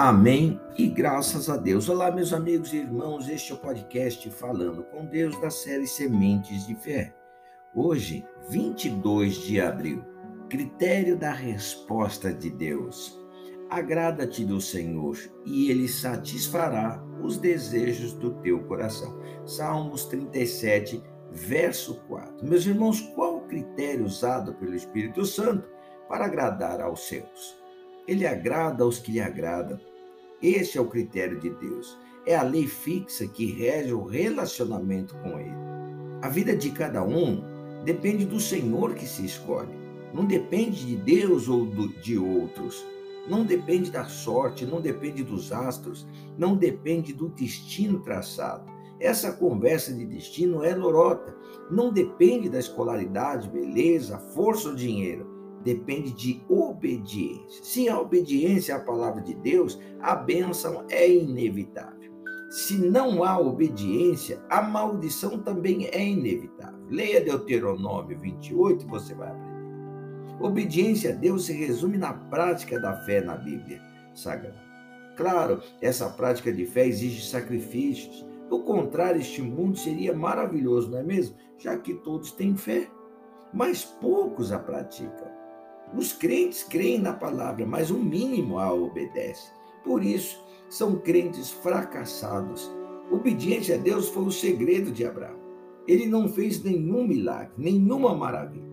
[0.00, 1.88] Amém e graças a Deus.
[1.88, 6.68] Olá, meus amigos e irmãos, este é o podcast Falando com Deus da série Sementes
[6.68, 7.12] de Fé.
[7.74, 10.04] Hoje, 22 de abril,
[10.48, 13.18] critério da resposta de Deus.
[13.68, 19.20] Agrada-te do Senhor e ele satisfará os desejos do teu coração.
[19.44, 22.46] Salmos 37, verso 4.
[22.46, 25.68] Meus irmãos, qual o critério usado pelo Espírito Santo
[26.08, 27.58] para agradar aos seus?
[28.08, 29.78] Ele agrada aos que lhe agradam.
[30.42, 31.98] Este é o critério de Deus.
[32.24, 35.52] É a lei fixa que rege o relacionamento com Ele.
[36.22, 37.44] A vida de cada um
[37.84, 39.76] depende do Senhor que se escolhe.
[40.14, 42.82] Não depende de Deus ou do, de outros.
[43.28, 48.64] Não depende da sorte, não depende dos astros, não depende do destino traçado.
[48.98, 51.36] Essa conversa de destino é lorota.
[51.70, 57.62] Não depende da escolaridade, beleza, força ou dinheiro depende de obediência.
[57.62, 61.98] Se a obediência à palavra de Deus, a bênção é inevitável.
[62.50, 66.78] Se não há obediência, a maldição também é inevitável.
[66.88, 69.48] Leia Deuteronômio 28 e você vai aprender.
[70.40, 73.82] Obediência a Deus se resume na prática da fé na Bíblia
[74.14, 74.68] Sagrada.
[75.16, 78.24] Claro, essa prática de fé exige sacrifícios.
[78.48, 81.36] Do contrário, este mundo seria maravilhoso, não é mesmo?
[81.58, 82.88] Já que todos têm fé,
[83.52, 85.27] mas poucos a praticam.
[85.96, 89.50] Os crentes creem na palavra, mas o mínimo a obedece.
[89.82, 92.70] Por isso, são crentes fracassados.
[93.10, 95.38] Obediência a Deus foi o segredo de Abraão.
[95.86, 98.68] Ele não fez nenhum milagre, nenhuma maravilha.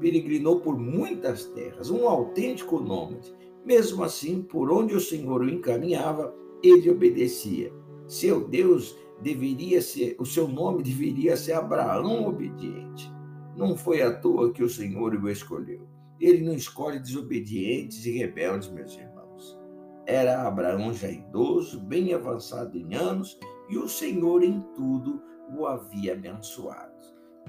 [0.00, 3.34] Peregrinou por muitas terras, um autêntico nômade.
[3.64, 7.70] Mesmo assim, por onde o Senhor o encaminhava, ele obedecia.
[8.06, 13.12] Seu Deus deveria ser, o seu nome deveria ser Abraão obediente.
[13.56, 15.93] Não foi à toa que o Senhor o escolheu.
[16.24, 19.58] Ele não escolhe desobedientes e rebeldes, meus irmãos.
[20.06, 25.22] Era Abraão já idoso, bem avançado em anos, e o Senhor em tudo
[25.54, 26.94] o havia abençoado.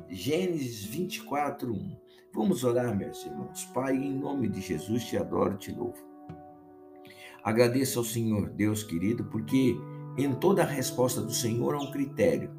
[0.09, 1.97] Gênesis 24, 1.
[2.33, 3.63] Vamos orar, meus irmãos.
[3.73, 6.05] Pai, em nome de Jesus, te adoro te louvo.
[7.41, 9.73] Agradeço ao Senhor, Deus querido, porque
[10.17, 12.51] em toda a resposta do Senhor há um critério.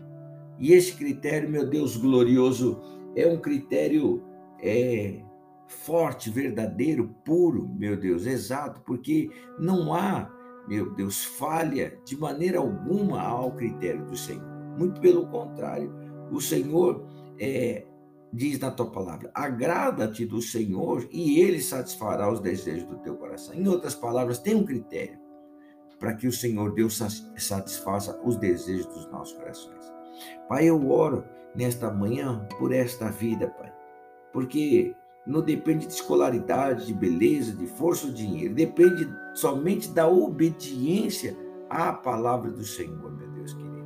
[0.58, 2.80] E esse critério, meu Deus glorioso,
[3.14, 4.24] é um critério
[4.62, 5.20] é,
[5.66, 10.30] forte, verdadeiro, puro, meu Deus, exato, porque não há,
[10.68, 14.46] meu Deus, falha de maneira alguma ao critério do Senhor.
[14.78, 15.92] Muito pelo contrário,
[16.30, 17.06] o Senhor
[17.38, 17.86] é,
[18.32, 23.54] diz na tua palavra: agrada-te do Senhor e ele satisfará os desejos do teu coração.
[23.54, 25.18] Em outras palavras, tem um critério
[25.98, 27.00] para que o Senhor Deus
[27.38, 29.92] satisfaça os desejos dos nossos corações.
[30.48, 31.24] Pai, eu oro
[31.54, 33.72] nesta manhã por esta vida, Pai,
[34.32, 34.94] porque
[35.26, 38.54] não depende de escolaridade, de beleza, de força ou dinheiro.
[38.54, 41.36] Depende somente da obediência
[41.68, 43.76] à palavra do Senhor, meu Deus querido.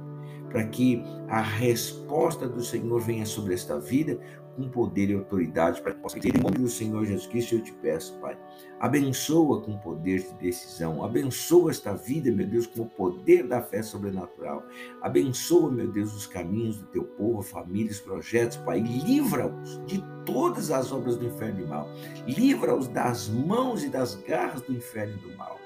[0.51, 4.21] Para que a resposta do Senhor venha sobre esta vida
[4.57, 7.73] com poder e autoridade para que possa Em nome do Senhor Jesus Cristo, eu te
[7.73, 8.39] peço, Pai.
[8.79, 11.05] Abençoa com poder de decisão.
[11.05, 14.63] Abençoa esta vida, meu Deus, com o poder da fé sobrenatural.
[15.03, 18.81] Abençoa, meu Deus, os caminhos do teu povo, famílias, projetos, Pai.
[18.81, 21.89] Livra-os de todas as obras do inferno e mal.
[22.27, 25.59] Livra-os das mãos e das garras do inferno e do mal.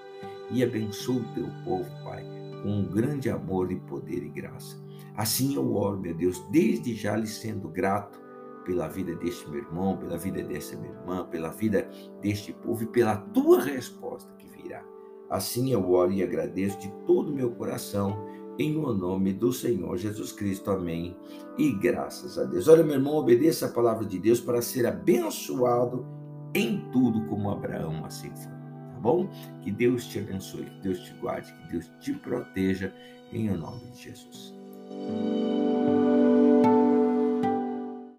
[0.50, 2.22] E abençoa o teu povo, Pai,
[2.62, 4.82] com um grande amor e poder e graça.
[5.16, 8.24] Assim eu oro, meu Deus, desde já lhe sendo grato
[8.64, 11.88] pela vida deste meu irmão, pela vida dessa minha irmã, pela vida
[12.20, 14.84] deste povo e pela tua resposta que virá.
[15.30, 18.24] Assim eu oro e agradeço de todo o meu coração,
[18.58, 20.70] em o nome do Senhor Jesus Cristo.
[20.70, 21.16] Amém.
[21.58, 22.68] E graças a Deus.
[22.68, 26.06] Olha, meu irmão, obedeça a palavra de Deus para ser abençoado
[26.54, 28.52] em tudo como Abraão assim foi.
[28.52, 29.28] Tá bom?
[29.62, 32.94] Que Deus te abençoe, que Deus te guarde, que Deus te proteja,
[33.32, 34.54] em o nome de Jesus.